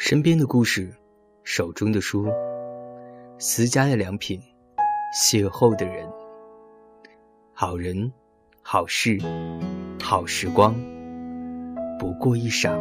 [0.00, 0.94] 身边的故事，
[1.42, 2.28] 手中的书，
[3.36, 4.40] 私家的良品，
[5.12, 6.08] 邂逅的人，
[7.52, 8.12] 好人，
[8.62, 9.18] 好事，
[10.00, 10.72] 好时光，
[11.98, 12.78] 不过一晌。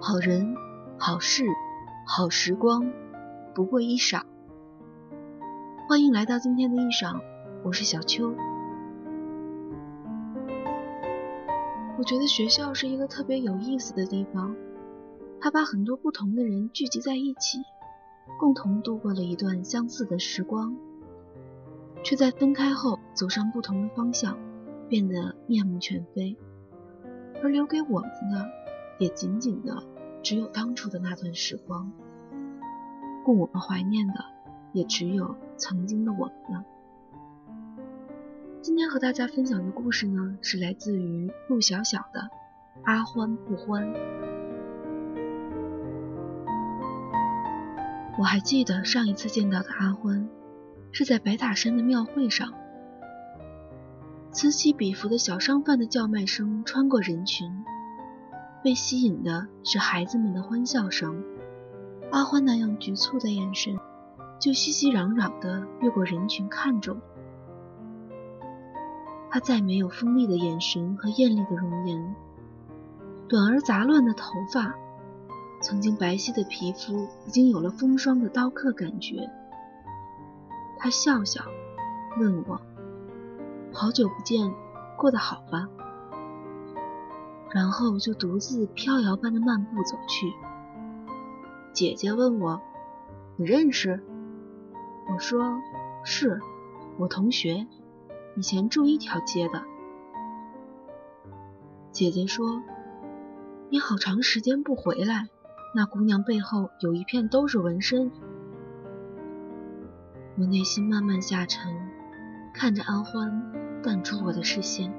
[0.00, 0.54] 好人，
[0.98, 1.44] 好事，
[2.04, 2.84] 好时光，
[3.54, 4.22] 不过一晌。
[5.88, 7.20] 欢迎来到今天的一晌，
[7.62, 8.34] 我是小秋。
[11.96, 14.56] 我觉得学校是一个特别有意思的地方，
[15.40, 17.60] 它把很多不同的人聚集在一起，
[18.40, 20.76] 共同度过了一段相似的时光，
[22.02, 24.36] 却在分开后走上不同的方向，
[24.88, 26.36] 变得面目全非，
[27.40, 28.50] 而留给我们的，
[28.98, 29.80] 也仅仅的。
[30.24, 31.92] 只有当初的那段时光，
[33.24, 34.24] 供我们怀念的，
[34.72, 36.64] 也只有曾经的我们了。
[38.60, 42.20] 今天和大家分享的故事呢，是来自于陆小小的
[42.84, 43.92] 《阿欢不欢》。
[48.18, 50.28] 我还记得上一次见到的阿欢，
[50.92, 52.52] 是在白塔山的庙会上，
[54.30, 57.64] 此起彼伏的小商贩的叫卖声穿过人群。
[58.62, 61.22] 被吸引的是孩子们的欢笑声，
[62.14, 63.76] 阿欢那样局促的眼神，
[64.38, 67.00] 就熙熙攘攘地越过人群看着我。
[69.28, 72.14] 他再没有锋利的眼神和艳丽的容颜，
[73.28, 74.76] 短而杂乱的头发，
[75.60, 79.28] 曾经白皙的皮肤已经有了风霜的刀刻感觉。
[80.78, 81.42] 他笑笑，
[82.20, 82.60] 问我
[83.74, 84.54] ：“好久不见，
[84.96, 85.68] 过得好吧？”
[87.50, 90.32] 然后就独自飘摇般的漫步走去。
[91.74, 92.62] 姐姐问我
[93.36, 94.00] ：“你认识？”
[95.12, 95.60] 我说
[96.06, 96.40] ：“是，
[96.98, 97.66] 我同学，
[98.36, 99.64] 以前住一条街的。”
[101.90, 102.62] 姐姐说
[103.70, 105.26] ：“你好长时间不回来，
[105.74, 108.12] 那姑娘背后有一片都是纹身。”
[110.38, 111.74] 我内心慢慢下沉，
[112.54, 113.52] 看着安欢
[113.82, 114.94] 淡出我的视线。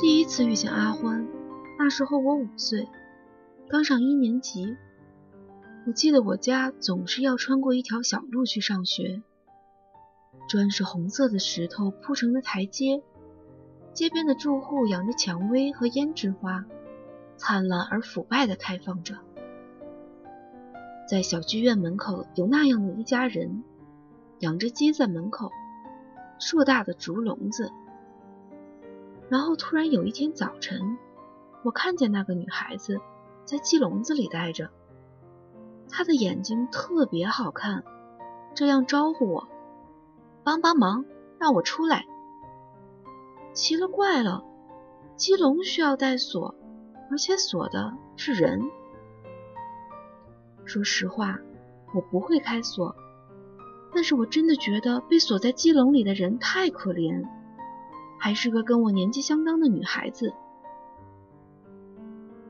[0.00, 1.28] 第一次遇见阿欢，
[1.78, 2.88] 那时候我五岁，
[3.70, 4.78] 刚上一年级。
[5.86, 9.22] 我记得我家总是要穿过一条小路去上学，
[10.48, 13.02] 砖是红色的石头铺成的台阶，
[13.92, 16.64] 街边的住户养着蔷薇和胭脂花，
[17.36, 19.16] 灿烂而腐败地开放着。
[21.06, 23.62] 在小剧院门口有那样的一家人，
[24.40, 25.50] 养着鸡在门口，
[26.38, 27.70] 硕大的竹笼子。
[29.28, 30.96] 然后突然有一天早晨，
[31.62, 32.98] 我看见那个女孩子
[33.48, 34.68] 在鸡笼子里待着，
[35.88, 37.82] 他的眼睛特别好看，
[38.54, 39.48] 这样招呼我
[40.44, 41.06] ：“帮帮忙，
[41.38, 42.04] 让我出来。”
[43.54, 44.44] 奇了怪了，
[45.16, 46.54] 鸡笼需要带锁，
[47.10, 48.60] 而且锁的是人。
[50.66, 51.38] 说实话，
[51.94, 52.94] 我不会开锁，
[53.94, 57.24] 但是我真的觉得被锁在鸡笼里的人太可怜。
[58.18, 60.34] 还是个跟我年纪相当的女孩子，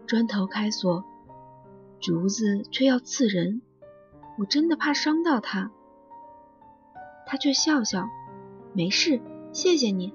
[0.09, 1.05] 砖头开锁，
[2.01, 3.61] 竹子却要刺人，
[4.39, 5.71] 我真的怕伤到他，
[7.27, 8.09] 他却笑笑，
[8.73, 9.21] 没事，
[9.53, 10.15] 谢谢你。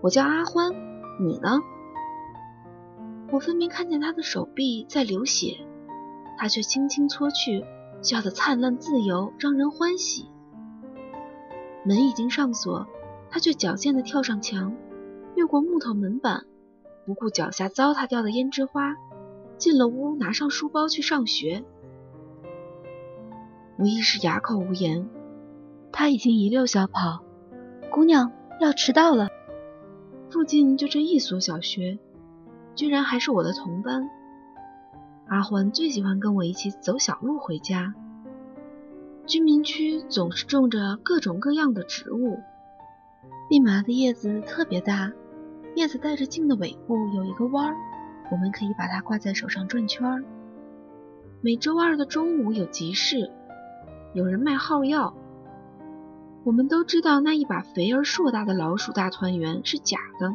[0.00, 0.72] 我叫阿欢，
[1.20, 1.58] 你呢？
[3.32, 5.66] 我分明看见他的手臂在流血，
[6.38, 7.64] 他却轻轻搓去，
[8.00, 10.30] 笑得灿烂自由，让人欢喜。
[11.84, 12.86] 门已经上锁。
[13.30, 14.74] 他却矫健地跳上墙，
[15.34, 16.46] 越过木头门板，
[17.04, 18.96] 不顾脚下糟蹋掉的胭脂花，
[19.58, 21.64] 进了屋，拿上书包去上学。
[23.76, 25.08] 我一时哑口无言。
[25.92, 27.24] 他已经一溜小跑，
[27.90, 28.30] 姑娘
[28.60, 29.28] 要迟到了。
[30.30, 31.98] 附近就这一所小学，
[32.74, 34.08] 居然还是我的同班。
[35.26, 37.94] 阿欢最喜欢跟我一起走小路回家。
[39.26, 42.38] 居民区总是种着各种各样的植物。
[43.50, 45.12] 蓖麻的叶子特别大，
[45.74, 47.76] 叶子带着茎的尾部有一个弯儿，
[48.30, 50.24] 我们可以把它挂在手上转圈儿。
[51.40, 53.30] 每周二的中午有集市，
[54.12, 55.14] 有人卖号药。
[56.44, 60.34] 我们都知道那一把肥而硕大的老鼠大团圆是假的。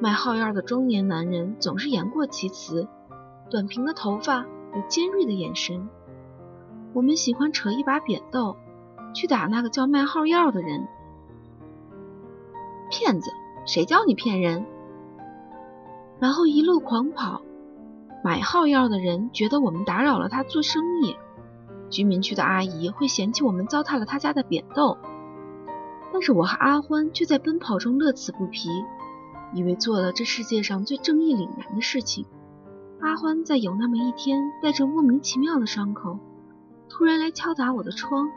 [0.00, 2.88] 卖号药的中年男人总是言过其词，
[3.50, 5.88] 短平的头发，有尖锐的眼神。
[6.92, 8.56] 我们喜欢扯一把扁豆，
[9.14, 10.86] 去打那个叫卖号药的人。
[12.90, 13.30] 骗子！
[13.64, 14.66] 谁叫你骗人？
[16.22, 17.42] 然后一路狂跑，
[18.22, 21.16] 买号药的人觉得我们打扰了他做生意，
[21.90, 24.96] 居民区的阿姨会嫌弃我们糟蹋了他家的扁豆。
[26.12, 28.68] 但是我和阿欢却在奔跑中乐此不疲，
[29.52, 32.24] 以为做了这世界上最正义凛然的事情。
[33.00, 36.20] 阿欢在有那么一天，带着莫名其妙的伤口，
[36.88, 38.30] 突然来敲打我的窗。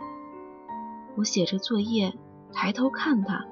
[1.15, 2.15] 我写着作业，
[2.51, 3.45] 抬头看他，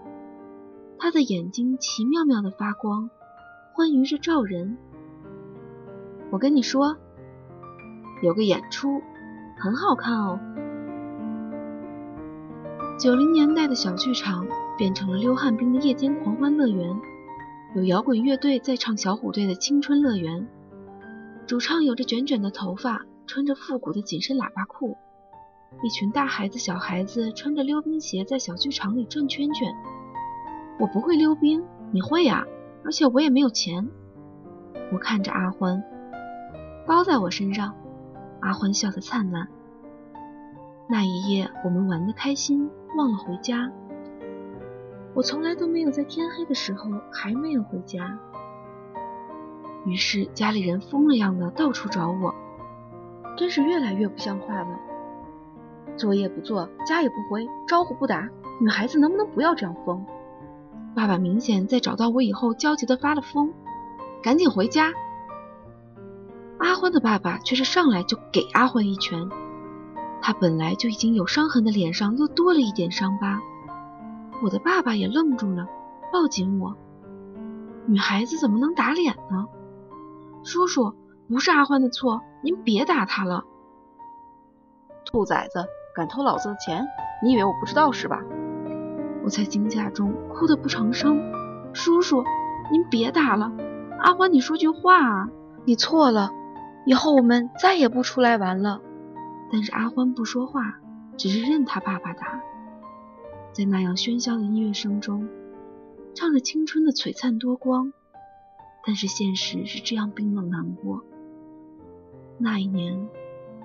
[0.97, 3.11] 他的眼睛奇妙妙的发光，
[3.75, 4.77] 欢愉着照人。
[6.29, 6.95] 我跟你说，
[8.21, 9.01] 有个演出，
[9.57, 10.39] 很好看哦。
[12.99, 14.45] 九零年代的小剧场
[14.77, 16.95] 变成了溜旱冰的夜间狂欢乐园，
[17.73, 20.47] 有摇滚乐队在唱小虎队的青春乐园，
[21.47, 24.95] 主唱有着卷卷的头发，穿着复古的紧身喇叭裤，
[25.83, 29.73] 一群大孩子、小孩子穿着溜冰鞋在小剧场里转圈圈。
[30.79, 32.45] 我不会溜冰，你会呀？
[32.85, 33.89] 而且我也没有钱。
[34.91, 35.83] 我看着阿欢，
[36.85, 37.73] 包在我身上。
[38.41, 39.47] 阿欢笑得灿烂。
[40.87, 42.69] 那一夜，我们玩得开心。
[42.95, 43.71] 忘了回家，
[45.15, 48.19] 我从来都没有在天黑的时候还没有回家。
[49.83, 52.35] 于是家里人疯了样的到处找我，
[53.35, 54.79] 真是越来越不像话了。
[55.97, 58.29] 作业不做，家也不回，招呼不打，
[58.61, 60.05] 女孩子能不能不要这样疯？
[60.95, 63.51] 爸爸明显在找到我以后焦急的发了疯，
[64.21, 64.93] 赶紧回家。
[66.59, 69.29] 阿欢的爸爸却是上来就给阿欢一拳。
[70.21, 73.41] 他本来就已经有伤痕的脸上又多了一点伤疤，
[74.41, 75.67] 我的爸爸也愣住了，
[76.11, 76.77] 抱紧我。
[77.85, 79.47] 女孩子怎么能打脸呢？
[80.43, 80.93] 叔叔，
[81.27, 83.43] 不是阿欢的错，您别打他了。
[85.03, 86.87] 兔崽子，敢偷老子的钱，
[87.21, 88.21] 你以为我不知道是吧？
[89.23, 91.21] 我在惊吓中哭得不成声。
[91.73, 92.23] 叔叔，
[92.71, 93.51] 您别打了，
[93.99, 95.29] 阿欢，你说句话啊！
[95.65, 96.31] 你错了，
[96.85, 98.81] 以后我们再也不出来玩了。
[99.51, 100.79] 但是阿欢不说话，
[101.17, 102.41] 只是任他爸爸打。
[103.53, 105.27] 在那样喧嚣的音乐声中，
[106.13, 107.93] 唱着青春的璀璨多光。
[108.85, 111.05] 但是现实是这样冰冷难过。
[112.37, 113.07] 那一年，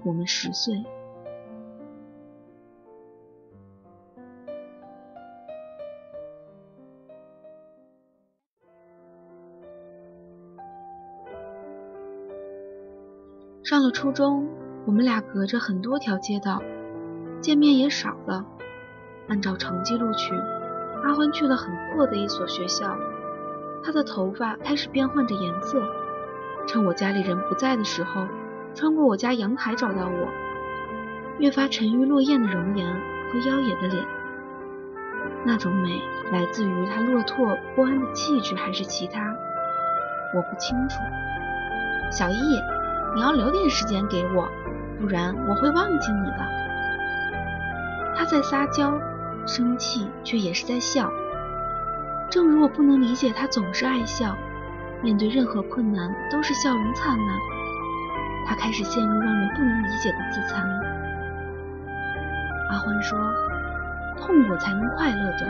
[0.04, 0.84] 我们十岁。
[13.68, 14.48] 上了初中。
[14.86, 16.62] 我们俩隔着很多条街道，
[17.42, 18.46] 见面也少了。
[19.28, 20.32] 按照成绩录取，
[21.04, 22.96] 阿欢去了很破的一所学校。
[23.84, 25.82] 他的头发开始变换着颜色，
[26.66, 28.26] 趁我家里人不在的时候，
[28.74, 30.28] 穿过我家阳台找到我，
[31.38, 34.02] 越发沉鱼落雁的容颜和妖冶的脸。
[35.44, 36.00] 那种美
[36.32, 39.20] 来自于他落拓不安的气质，还是其他？
[40.34, 40.96] 我不清楚。
[42.10, 42.58] 小易，
[43.14, 44.48] 你要留点时间给我。
[45.00, 46.38] 不然我会忘记你的。
[48.16, 48.92] 他在撒娇，
[49.46, 51.08] 生气却也是在笑。
[52.28, 54.36] 正如我不能理解他总是爱笑，
[55.00, 57.38] 面对任何困难都是笑容灿烂。
[58.46, 60.62] 他开始陷入让人不能理解的自残。
[62.70, 63.16] 阿欢说
[64.20, 65.46] ：“痛苦才能快乐的。”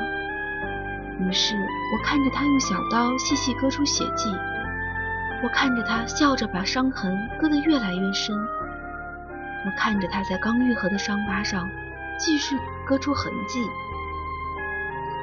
[1.24, 4.30] 于是我看着他用小刀细细割出血迹，
[5.42, 8.36] 我看着他笑着把伤痕割得越来越深。
[9.66, 11.68] 我看着他在刚愈合的伤疤上
[12.18, 13.64] 继续割出痕迹，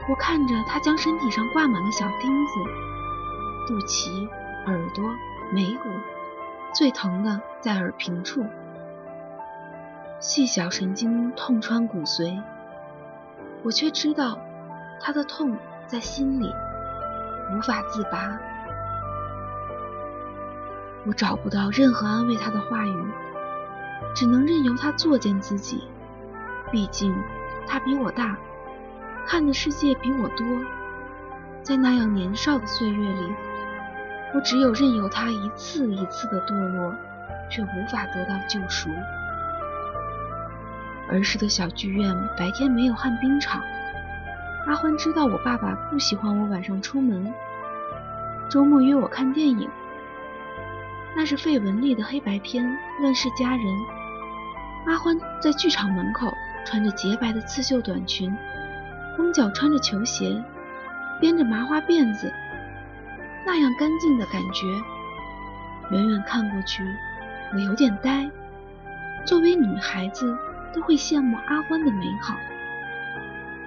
[0.08, 2.54] 我看着他将身体上挂满了小钉子，
[3.68, 4.28] 肚脐、
[4.66, 5.04] 耳朵、
[5.52, 5.90] 眉骨，
[6.74, 8.46] 最疼的在耳屏处，
[10.20, 12.42] 细小神经痛穿骨髓，
[13.64, 14.40] 我却知道
[15.02, 15.58] 他的痛
[15.88, 16.54] 在心里，
[17.54, 18.38] 无法自拔。
[21.06, 22.96] 我找不到任何安慰他的话语。
[24.14, 25.84] 只能任由他作践自己，
[26.72, 27.14] 毕竟
[27.68, 28.38] 他比我大，
[29.26, 30.46] 看的世界比我多。
[31.62, 33.34] 在那样年少的岁月里，
[34.34, 36.94] 我只有任由他一次一次的堕落，
[37.50, 38.90] 却无法得到救赎。
[41.10, 43.62] 儿时的小剧院白天没有旱冰场，
[44.66, 47.34] 阿欢知道我爸爸不喜欢我晚上出门，
[48.50, 49.70] 周末约我看电影，
[51.16, 52.66] 那是费雯丽的黑白片
[53.02, 53.66] 《乱世佳人》。
[54.86, 56.34] 阿欢在剧场门口
[56.66, 58.36] 穿着洁白的刺绣短裙，
[59.16, 60.44] 光脚穿着球鞋，
[61.22, 62.32] 编着麻花辫子，
[63.46, 64.68] 那样干净的感觉，
[65.92, 66.84] 远远看过去，
[67.54, 68.30] 我有点呆。
[69.26, 70.38] 作为女孩子，
[70.74, 72.36] 都会羡慕阿欢的美好。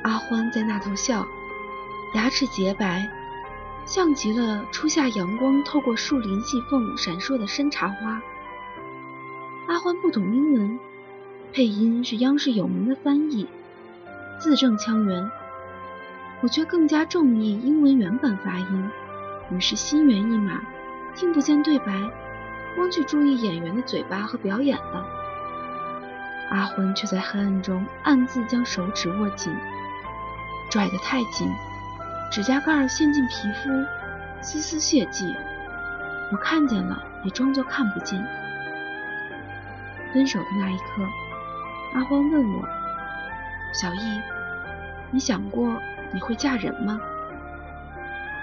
[0.03, 1.25] 阿欢在那头笑，
[2.15, 3.09] 牙齿洁白，
[3.89, 8.21] 像极了初夏阳光透过树林细缝闪烁的山茶花。
[9.67, 10.79] 阿欢不懂英文，
[11.55, 13.49] 配音是央视有名的翻译，
[14.39, 15.31] 字正腔圆。
[16.43, 18.91] 我却更加中意英文原版发音，
[19.51, 20.61] 于是心猿意马，
[21.15, 21.95] 听不见对白，
[22.77, 25.07] 光去注意演员的嘴巴和表演了。
[26.51, 29.51] 阿欢却在黑暗中暗自将手指握紧，
[30.71, 31.51] 拽得太紧，
[32.31, 33.71] 指甲盖陷进皮肤，
[34.43, 35.35] 丝丝血迹。
[36.31, 38.23] 我看见了，也装作看不见。
[40.13, 41.03] 分手的那一刻，
[41.95, 42.69] 阿欢问我
[43.73, 44.21] ：“小易，
[45.11, 45.81] 你想过
[46.13, 47.01] 你会嫁人吗？”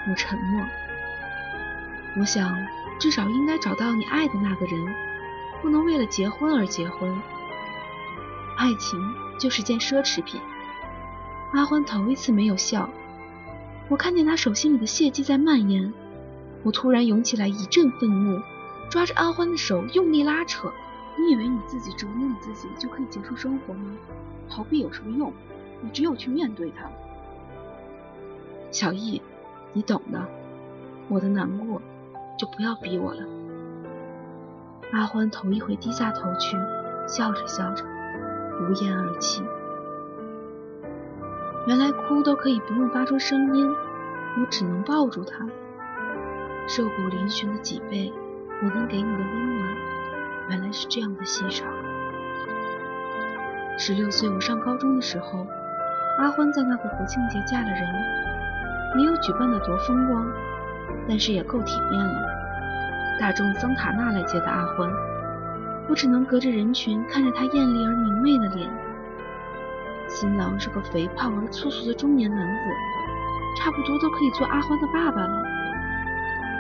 [0.10, 0.66] 我沉默。
[2.18, 2.56] 我想，
[3.00, 4.96] 至少应该找到你爱的那个人，
[5.62, 7.16] 不能为了结婚而结婚。
[8.58, 9.00] 爱情
[9.40, 10.42] 就是件奢侈品。
[11.54, 12.90] 阿欢头一次没有笑。
[13.88, 15.94] 我看见他手心里的血迹在蔓延，
[16.64, 18.42] 我突然涌起来一阵愤怒，
[18.90, 20.72] 抓着阿欢的手用力拉扯。
[21.18, 23.92] 你以为你自己折磨你自己就可以结束生活吗？
[24.50, 25.32] 逃避有什么用？
[25.82, 26.90] 你只有去面对他。
[28.72, 29.22] 小易，
[29.74, 30.26] 你懂的。
[31.08, 31.82] 我的难过，
[32.38, 33.24] 就不要逼我了。
[34.92, 36.58] 阿欢头一回低下头去，
[37.08, 37.86] 笑着笑着，
[38.62, 39.44] 无言而泣。
[41.68, 43.68] 原来哭都可以不用发出声音，
[44.38, 45.48] 我只能抱住他。
[46.68, 48.14] 瘦骨嶙峋的脊背，
[48.62, 49.68] 我能给你的温暖。
[50.50, 51.66] 原来是这样的稀少。
[53.80, 55.48] 十六岁，我上高中的时候，
[56.20, 57.82] 阿欢在那个国庆节嫁了人，
[58.96, 60.24] 没有举办的多风光，
[61.10, 62.22] 但是也够体面了。
[63.20, 64.88] 大众桑塔纳来接的阿欢，
[65.90, 68.70] 我只能隔着人群看着他艳丽而明媚的脸。
[70.16, 72.70] 新郎是个肥胖而粗俗的中年男子，
[73.60, 75.44] 差不多都可以做阿欢的爸爸了。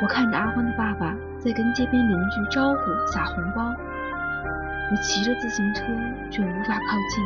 [0.01, 1.15] 我看着阿欢的爸爸。
[1.37, 5.83] 在跟街边邻居招呼撒红包，我骑着自行车
[6.31, 7.23] 却无法靠近。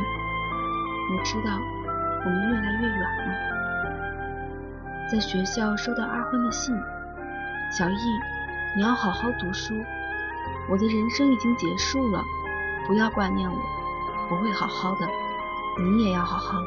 [1.10, 1.58] 我知道
[2.26, 3.32] 我们越来越远了。
[5.10, 6.78] 在学校收到阿欢的信，
[7.72, 8.20] 小易，
[8.76, 9.72] 你要好好读书。
[10.68, 12.22] 我的人生已经结束了，
[12.86, 13.56] 不要挂念我，
[14.30, 15.08] 我会好好的，
[15.78, 16.66] 你也要好好的。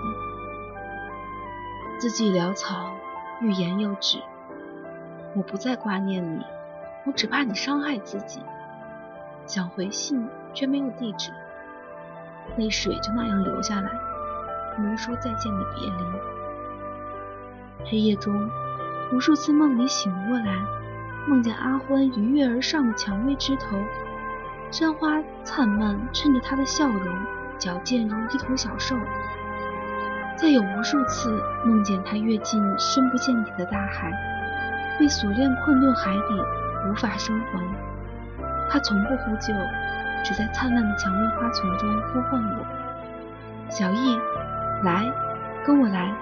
[1.99, 2.91] 字迹潦草，
[3.41, 4.21] 欲言又止，
[5.35, 6.43] 我不再挂念你。
[7.05, 8.39] 我只怕你伤害自己，
[9.45, 11.31] 想回信却没有地址，
[12.57, 13.91] 泪水就那样流下来，
[14.75, 16.03] 不能说再见的别离。
[17.85, 18.49] 黑夜中，
[19.11, 20.55] 无数次梦里醒过来，
[21.27, 23.77] 梦见阿欢鱼跃而上的蔷薇枝头，
[24.71, 27.15] 山花灿烂，衬着他的笑容，
[27.59, 28.95] 矫健如一头小兽。
[30.35, 34.11] 再有无数次梦见他跃进深不见底的大海，
[34.99, 36.43] 被锁链困顿海底。
[36.85, 37.61] 无法生还，
[38.69, 39.53] 他从不呼救，
[40.21, 42.65] 只在灿烂的蔷薇花丛中呼唤我
[43.71, 44.19] ：“小易，
[44.83, 45.09] 来，
[45.65, 46.13] 跟我来，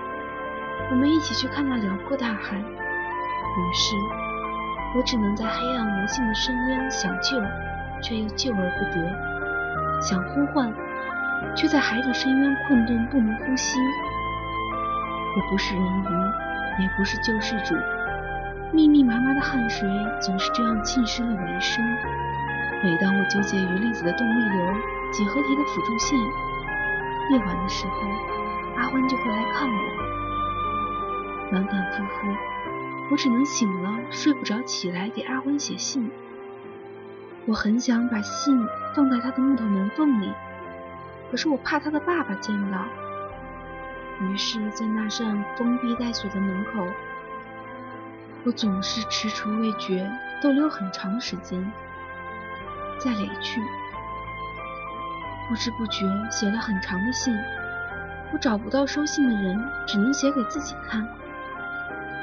[0.91, 3.95] 我们一起去看那辽阔大海。”于是，
[4.95, 7.41] 我只能在黑暗无尽的深渊想救，
[8.03, 10.71] 却又救而不得；想呼唤，
[11.55, 13.79] 却在海底深渊困顿不能呼吸。
[15.35, 17.75] 我不是人鱼，也不是救世主。
[18.73, 19.89] 密密麻麻的汗水
[20.21, 21.83] 总是这样浸湿了我一身。
[22.83, 24.73] 每当我纠结于粒子的动力流、
[25.11, 26.17] 几何题的辅助线，
[27.31, 27.93] 夜晚的时候，
[28.77, 29.75] 阿欢就会来看我。
[31.51, 32.35] 反反复复，
[33.11, 36.09] 我只能醒了睡不着起来给阿欢写信。
[37.45, 40.31] 我很想把信放在他的木头门缝里，
[41.31, 42.85] 可是我怕他的爸爸见到。
[44.19, 46.85] 于是，在那扇封闭带锁的门口。
[48.43, 50.11] 我总是踟蹰未决，
[50.43, 51.71] 逗留很长时间，
[52.99, 53.61] 再离去。
[55.47, 57.33] 不知不觉写了很长的信，
[58.33, 61.07] 我找不到收信的人，只能写给自己看。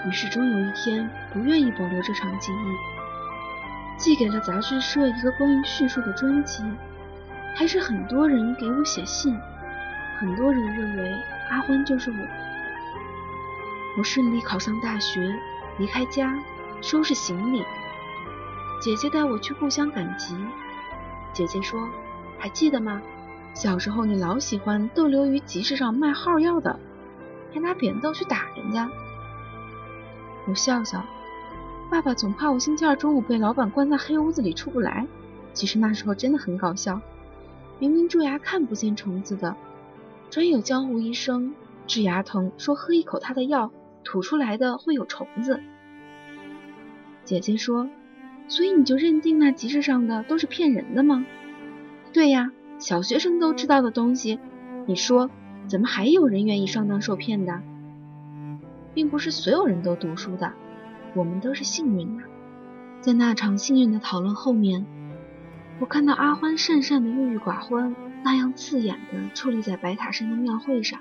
[0.06, 6.62] 于是终有一天，不愿意保留这场记忆，寄给了杂志社一个关于叙述的专辑。
[7.58, 9.36] 还是很多人给我写信，
[10.20, 11.12] 很多人认为
[11.50, 12.16] 阿欢就是我。
[13.98, 15.34] 我顺利考上大学。
[15.78, 16.36] 离开家，
[16.80, 17.64] 收拾行李。
[18.80, 20.36] 姐姐带我去故乡赶集。
[21.32, 21.88] 姐姐说
[22.38, 23.00] ：“还记得吗？
[23.54, 26.78] 小时候你老喜欢逗留于集市上卖号药的，
[27.52, 28.88] 还拿扁豆去打人家。”
[30.46, 31.04] 我笑笑。
[31.90, 35.06] 爸爸总怕我星期二中午被老板关在黑屋子里出不来。
[35.52, 37.00] 其实那时候真的很搞笑。
[37.78, 39.56] 明明蛀牙看不见虫子的，
[40.30, 41.54] 专有江湖医生
[41.86, 43.70] 治牙疼，说喝一口他的药。
[44.04, 45.60] 吐出来的会有虫子。
[47.24, 47.90] 姐姐说
[48.48, 51.26] ：“所以你就认定那集市上的都是骗人的吗？”
[52.14, 54.38] 对呀，小学生都知道的东西，
[54.86, 55.28] 你说
[55.66, 57.60] 怎么还有人愿意上当受骗的？
[58.94, 60.54] 并不是所有人都读书的，
[61.14, 62.22] 我们都是幸运的。
[63.02, 64.86] 在那场幸运的讨论后面，
[65.80, 67.94] 我看到阿欢讪讪的郁郁寡欢，
[68.24, 71.00] 那样刺眼的矗立在白塔山的庙会上。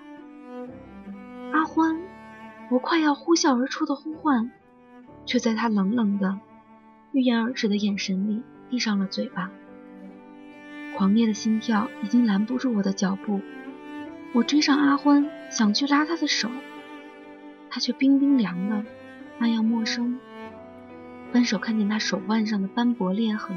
[1.51, 2.00] 阿欢，
[2.69, 4.51] 我快要呼啸而出的呼唤，
[5.25, 6.39] 却在他冷冷的、
[7.12, 9.50] 欲言而止的眼神里闭上了嘴巴。
[10.96, 13.41] 狂烈的心跳已经拦不住我的脚步，
[14.34, 16.50] 我追上阿欢，想去拉他的手，
[17.72, 18.84] 他却冰冰凉的，
[19.39, 20.19] 那样陌生。
[21.31, 23.55] 翻手看见他手腕上的斑驳裂痕，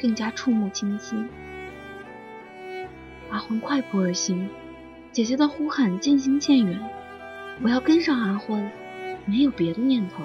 [0.00, 1.28] 更加触目惊心。
[3.30, 4.48] 阿欢快步而行，
[5.10, 6.80] 姐姐的呼喊渐行渐远。
[7.62, 8.70] 我要跟上阿欢，
[9.26, 10.24] 没有别的念头。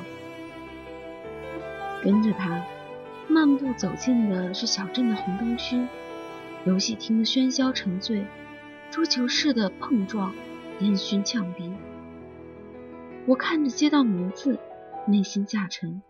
[2.04, 2.64] 跟着他，
[3.28, 5.86] 漫步走进的是小镇的红灯区，
[6.66, 8.26] 游戏厅的喧嚣沉醉，
[8.90, 10.34] 桌球室的碰撞，
[10.80, 11.72] 烟熏呛鼻。
[13.26, 14.60] 我看着街道名字，
[15.06, 16.02] 内心下沉。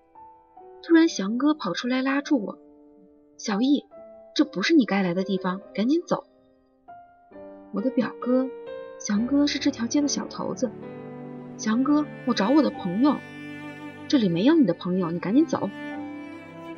[0.81, 2.57] 突然，祥哥跑出来拉住我
[3.39, 3.85] ：“小易，
[4.35, 6.25] 这不是你该来的地方，赶紧走。”
[7.71, 8.49] 我的表哥，
[8.99, 10.69] 祥哥是这条街的小头子。
[11.55, 13.15] 祥哥，我找我的朋友，
[14.09, 15.69] 这里没有你的朋友，你赶紧走。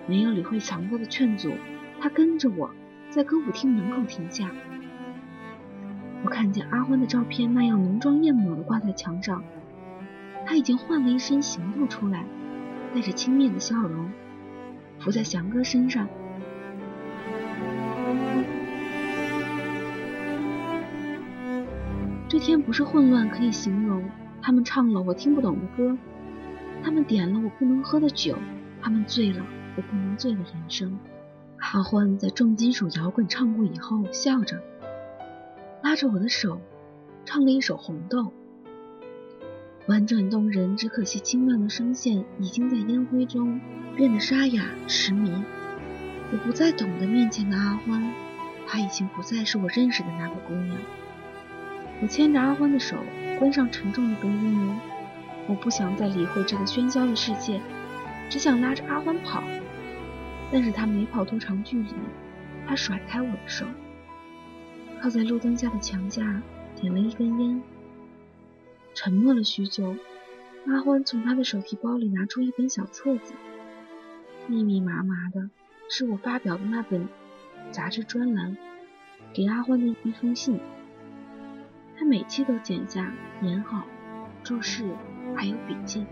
[0.05, 1.51] 没有理会祥哥的劝阻，
[1.99, 2.69] 他跟着我
[3.09, 4.51] 在歌舞厅门口停下。
[6.23, 9.43] 我看见阿欢的照片那样浓妆艳抹的挂在墙上，
[10.45, 12.23] 他已经换了一身行头出来。
[12.93, 14.11] 带着轻蔑的笑容，
[14.99, 16.07] 伏在祥哥身上。
[22.31, 24.09] 这天不是混乱可以形容，
[24.41, 25.97] 他们唱了我听不懂的歌，
[26.81, 28.37] 他们点了我不能喝的酒，
[28.81, 29.45] 他们醉了
[29.75, 30.97] 我不能醉的人生。
[31.57, 34.61] 阿欢在重金属摇滚唱过以后，笑着
[35.83, 36.61] 拉着我的手，
[37.25, 38.19] 唱了一首《红豆》。
[39.87, 43.59] 婉转动人，只可惜清亮的声线已经在烟灰中
[43.97, 45.33] 变得沙哑痴迷。
[46.31, 48.13] 我不再懂得面前的阿欢，
[48.65, 50.77] 她已经不再是我认识的那个姑娘。
[52.01, 52.97] 我牵着阿欢的手，
[53.37, 54.79] 关上沉重的隔音门。
[55.47, 57.61] 我不想再理会这个喧嚣的世界，
[58.29, 59.43] 只想拉着阿欢跑。
[60.51, 61.93] 但是他没跑多长距离，
[62.67, 63.65] 他甩开我的手，
[64.99, 66.41] 靠在路灯下的墙架，
[66.75, 67.61] 点了一根烟。
[68.93, 69.95] 沉默了许久，
[70.67, 73.33] 阿欢从他的手提包里拿出一本小册子，
[74.47, 75.49] 密密麻麻的，
[75.87, 77.07] 是我发表的那本
[77.71, 78.57] 杂志专栏
[79.33, 80.59] 给阿欢的一封信。
[82.01, 83.83] 他每期都剪下、演好，
[84.43, 84.83] 注释
[85.35, 86.03] 还有笔记。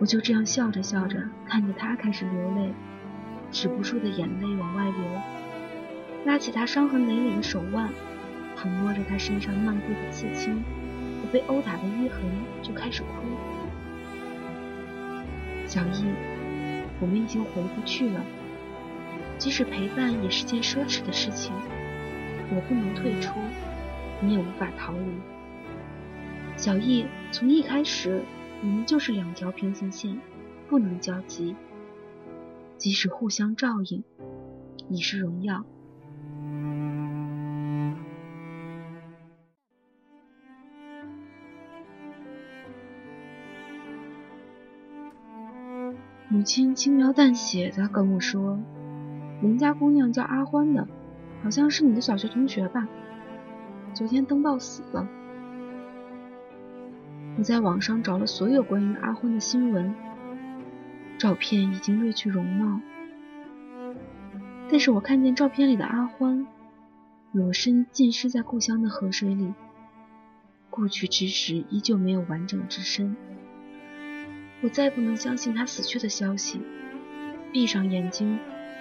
[0.00, 2.72] 我就这样笑着笑着，看着他开始流泪，
[3.52, 5.04] 止不住的眼泪往外流，
[6.24, 7.88] 拉起他伤痕累累的手腕。
[8.56, 10.56] 抚摸着他身上漫步的刺青
[11.20, 12.20] 和被殴打的淤痕，
[12.62, 13.08] 就开始哭。
[15.68, 16.04] 小易，
[16.98, 18.20] 我们已经回不去了。
[19.38, 21.52] 即使陪伴也是件奢侈的事情，
[22.50, 23.34] 我不能退出，
[24.20, 25.12] 你也无法逃离。
[26.56, 28.22] 小易，从一开始，
[28.62, 30.18] 我们就是两条平行线，
[30.68, 31.56] 不能交集。
[32.76, 34.04] 即使互相照应，
[34.88, 35.64] 你是荣耀。
[46.28, 48.58] 母亲轻描淡写的跟我说
[49.40, 50.88] ：“邻家姑娘叫阿欢的，
[51.42, 52.88] 好像是你的小学同学吧？
[53.94, 55.08] 昨天登报死了。”
[57.38, 59.94] 我在网上找了所有关于阿欢的新闻，
[61.18, 62.80] 照片已经褪去容貌，
[64.70, 66.46] 但是我看见照片里的阿欢，
[67.32, 69.52] 裸身浸湿在故乡的河水里，
[70.70, 73.16] 故去之时依旧没有完整之身。
[74.62, 76.60] 我再不能相信他死去的消息，
[77.52, 78.38] 闭上眼睛，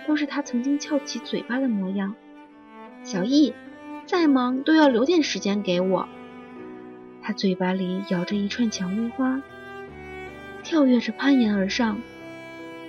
[0.08, 2.14] 都是他曾经翘起嘴巴的模样。
[3.02, 3.54] 小易，
[4.06, 6.08] 再忙都要留点时间给我。
[7.22, 9.42] 他嘴巴里咬着一串蔷薇花，
[10.62, 11.98] 跳跃着攀岩而上。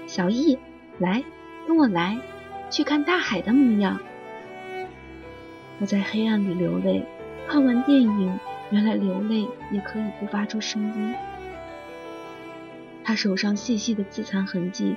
[0.06, 0.58] 小易，
[0.98, 1.22] 来，
[1.66, 2.18] 跟我来，
[2.68, 4.00] 去看大海的模样。
[5.80, 7.04] 我在黑暗里流泪，
[7.48, 8.38] 看完电影，
[8.70, 11.14] 原来流泪也可以不发出声音。
[13.04, 14.96] 他手上细细的自残痕迹，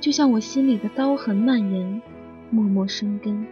[0.00, 2.00] 就像我心里的刀痕蔓延，
[2.50, 3.46] 默默生根。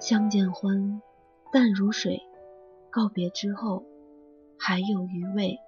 [0.00, 1.02] 相见欢，
[1.52, 2.22] 淡如水。
[2.90, 3.84] 告别之后，
[4.58, 5.58] 还有余味。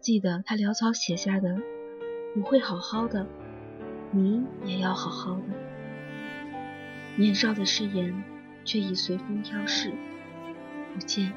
[0.00, 1.58] 记得他潦草写下的
[2.36, 3.26] ：“我会好好的，
[4.12, 5.42] 你也要好好的。”
[7.18, 8.24] 年少的誓言，
[8.64, 9.92] 却已随风飘逝，
[10.94, 11.30] 不见。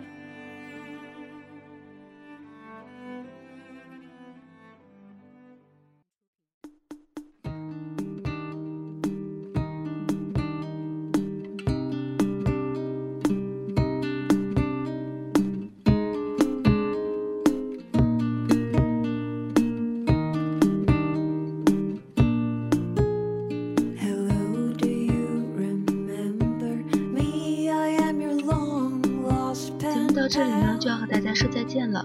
[30.82, 32.04] 就要和大家说再见了，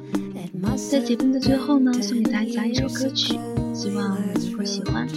[0.91, 3.39] 在节目的最后呢，送给大家一首歌曲，
[3.73, 5.09] 希望你会喜欢。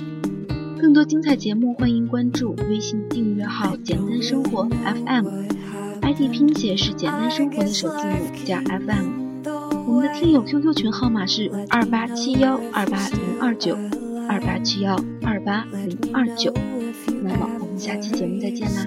[0.80, 9.20] 更多精彩节目，欢迎关注微信订阅号“简单生活 FM”，ID 拼写是“简单生活”的首字母加 FM。
[9.86, 13.78] 我们的听友 QQ 群号码是二八七幺二八零二九
[14.30, 16.54] 二八七幺二八零二九。
[17.22, 18.86] 那么我们下期节目再见啦